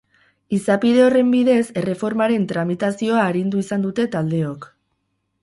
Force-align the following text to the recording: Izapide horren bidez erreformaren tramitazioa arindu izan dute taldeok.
Izapide 0.57 1.03
horren 1.07 1.29
bidez 1.35 1.65
erreformaren 1.81 2.49
tramitazioa 2.53 3.27
arindu 3.27 3.63
izan 3.67 3.87
dute 3.87 4.09
taldeok. 4.19 4.69